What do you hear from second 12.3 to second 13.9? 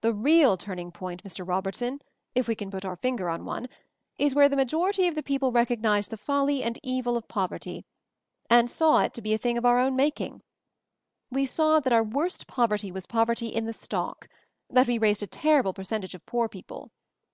poverty was poverty in the